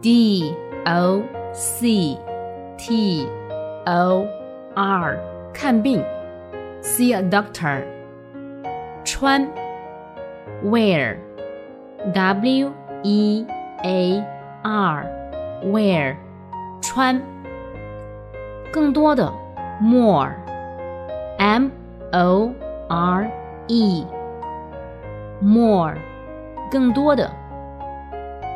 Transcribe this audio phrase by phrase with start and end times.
[0.02, 0.53] D
[0.86, 2.17] O C
[2.77, 3.27] T
[3.86, 4.27] O
[4.75, 5.19] R
[5.53, 6.03] 看病，
[6.81, 7.83] see a doctor。
[9.05, 9.50] 穿
[10.64, 11.16] where,
[12.14, 13.46] W E
[13.84, 14.24] A
[14.62, 15.06] R,
[15.64, 16.16] wear，
[16.80, 17.20] 穿。
[18.72, 19.30] 更多的
[19.82, 20.32] ，more,
[21.38, 21.68] M
[22.12, 22.50] O
[22.88, 23.30] R
[23.68, 24.06] E,
[25.42, 25.94] more，
[26.70, 27.30] 更多的，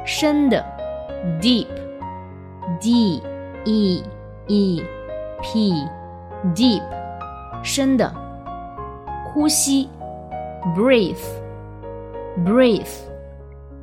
[0.07, 0.65] 深的
[1.39, 1.67] ，deep,
[2.81, 3.23] D
[3.67, 4.03] E
[4.47, 4.83] E
[5.43, 5.87] P,
[6.55, 6.83] deep，
[7.63, 8.11] 深的，
[9.35, 9.91] 呼吸
[10.75, 11.46] ，breathe。
[12.46, 12.88] breathe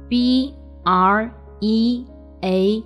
[0.08, 1.30] b r
[1.60, 2.04] e
[2.42, 2.82] a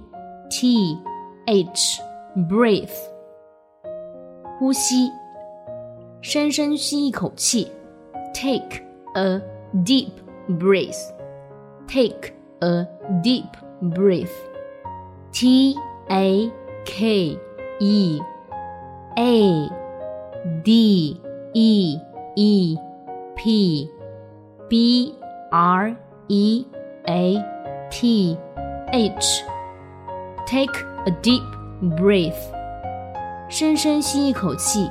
[0.51, 0.99] t
[1.47, 2.01] h
[2.49, 2.91] breathe
[4.59, 5.11] 呼吸，
[6.21, 7.71] 深深吸一口气，
[8.33, 8.83] take
[9.15, 9.41] a
[9.85, 10.13] deep
[10.49, 11.13] breath
[11.87, 12.87] take a
[13.23, 13.51] deep
[13.81, 14.31] breath
[15.33, 15.77] t
[16.09, 16.51] a
[16.85, 17.39] k
[17.81, 18.21] e
[19.17, 19.71] a
[20.63, 21.21] d
[21.55, 21.99] e
[22.37, 22.79] e
[23.35, 23.91] p
[24.69, 25.15] b
[25.51, 25.95] r
[26.29, 26.67] e
[27.05, 27.45] a
[27.91, 28.39] t
[28.93, 29.45] h
[30.47, 30.73] take
[31.07, 31.43] a deep
[31.97, 32.35] breath，
[33.49, 34.91] 深深吸一口气。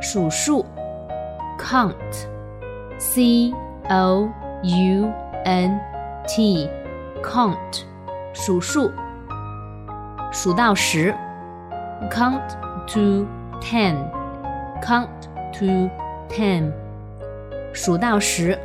[0.00, 0.64] 数数，
[1.58, 1.94] count
[2.98, 3.52] c
[3.88, 4.28] o
[4.62, 5.12] u
[5.44, 5.80] n
[6.26, 6.68] t
[7.22, 7.84] count
[8.32, 8.92] 数数，
[10.32, 11.14] 数到十，
[12.10, 12.56] count
[12.86, 13.26] to
[13.60, 13.96] ten
[14.80, 15.08] count
[15.52, 15.90] to
[16.28, 16.72] ten
[17.72, 18.58] 数到十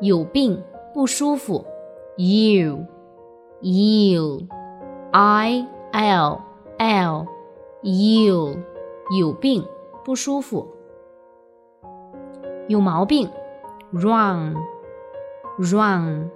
[0.00, 1.64] 有病不舒服
[2.16, 2.86] ，ill,
[3.60, 4.46] ill,
[5.10, 6.40] i l
[6.78, 7.26] l,
[7.82, 8.56] ill，
[9.18, 9.64] 有病
[10.04, 10.64] 不舒服。
[12.68, 13.28] 有毛病
[13.92, 14.54] ，wrong,
[15.58, 16.30] wrong,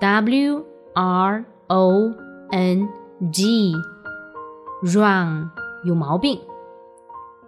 [0.00, 0.62] w
[0.92, 2.12] r o
[2.50, 3.72] n g
[4.82, 5.48] wrong
[5.84, 6.40] 有毛病，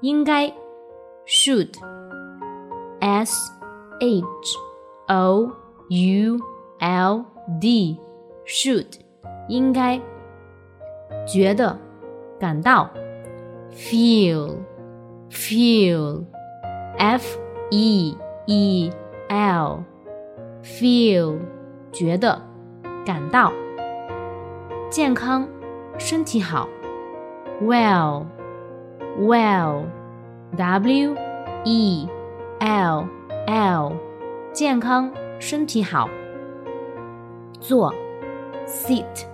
[0.01, 0.53] 应该
[1.27, 1.75] should
[3.01, 3.53] s
[4.01, 4.57] h
[5.09, 5.51] o
[5.89, 6.41] u
[6.79, 7.25] l
[7.61, 7.99] d
[8.47, 8.87] should
[9.49, 10.01] 应该
[11.27, 11.77] 觉得
[12.39, 12.91] 感到
[13.73, 14.57] feel
[15.31, 16.25] feel
[16.99, 17.39] f
[17.71, 18.17] e
[18.47, 18.91] e
[19.29, 19.83] l
[20.63, 21.39] feel
[21.93, 22.41] 觉得
[23.05, 23.53] 感到。
[24.89, 25.47] 健康，
[25.99, 26.69] 身体好。
[27.61, 28.27] Well,
[29.19, 29.87] well,
[30.57, 31.17] W
[31.65, 32.09] E
[32.61, 33.09] L
[33.47, 33.93] L，
[34.53, 36.09] 健康，身体好。
[37.61, 37.93] 坐
[38.67, 39.27] ，sit,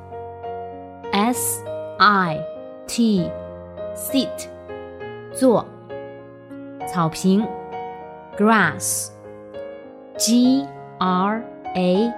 [1.13, 1.65] S
[1.99, 2.41] I
[2.87, 3.31] T,
[3.95, 4.49] sit，
[5.35, 5.67] 坐。
[6.87, 7.47] 草坪
[8.37, 9.09] ，grass,
[10.17, 10.67] G
[10.99, 11.43] R
[11.75, 12.13] A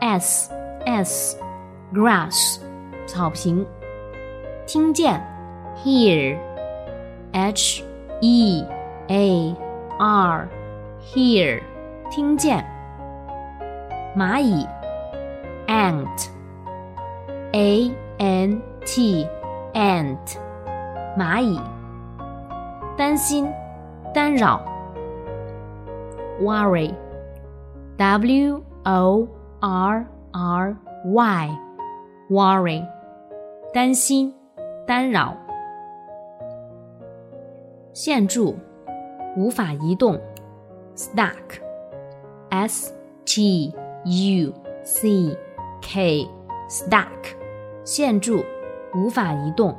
[0.00, 0.50] S
[0.86, 1.38] S,
[1.92, 2.58] grass，
[3.06, 3.66] 草坪。
[4.73, 5.21] 听见，
[5.83, 6.37] hear,
[7.31, 7.83] H
[8.21, 8.65] E
[9.07, 9.55] A
[9.97, 10.47] R,
[11.01, 11.61] hear，
[12.11, 12.65] 听见。
[14.15, 14.67] 蚂蚁，
[15.67, 16.27] ant,
[17.53, 19.27] A N T,
[19.73, 20.37] ant，
[21.17, 21.59] 蚂蚁。
[22.97, 23.51] 担心。
[24.11, 24.59] 干扰，
[26.41, 26.91] worry,
[27.95, 29.27] w o
[29.59, 30.75] r r
[31.05, 31.49] y,
[32.31, 32.83] worry，
[33.71, 34.33] 担心，
[34.86, 35.36] 干扰。
[37.92, 38.54] 限住，
[39.36, 40.20] 无法移动
[40.96, 41.60] ，stuck,
[42.50, 42.92] s
[43.24, 43.72] t
[44.04, 44.52] u
[44.82, 45.36] c
[45.80, 46.28] k,
[46.68, 47.08] stuck，
[47.84, 48.44] 限住，
[48.94, 49.74] 无法移动。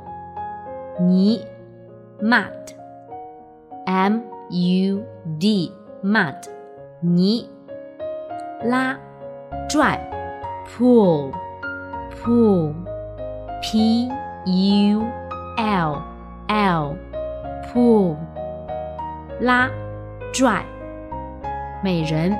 [0.98, 1.44] 泥
[2.20, 2.76] ，mud。
[3.86, 4.20] m
[4.50, 5.04] u
[5.38, 5.72] d
[6.02, 6.34] mud
[7.00, 7.48] 泥
[8.64, 8.98] 拉
[9.68, 10.00] 拽
[10.66, 11.30] pull
[12.10, 12.74] pull
[13.62, 14.10] p
[14.45, 15.05] u
[15.57, 16.01] l
[16.47, 16.97] l
[17.67, 18.15] pull
[19.39, 19.69] 拉
[20.33, 20.63] 拽
[21.83, 22.35] 美人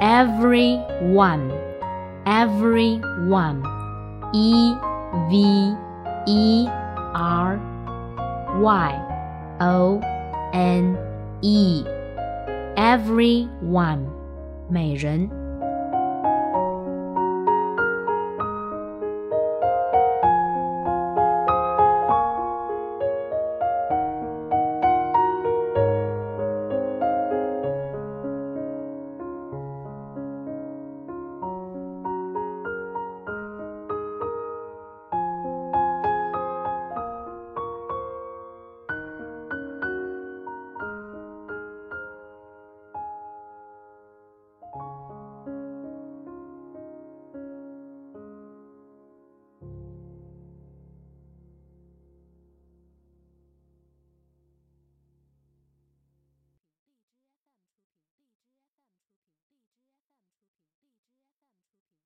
[0.00, 1.50] everyone
[2.24, 3.62] everyone
[4.32, 4.76] e
[5.30, 5.76] v
[6.26, 6.68] e
[7.14, 7.58] r
[8.60, 9.06] y
[9.60, 10.00] o
[10.52, 10.96] N
[11.42, 11.84] E
[12.76, 14.06] everyone
[14.68, 15.39] 美人。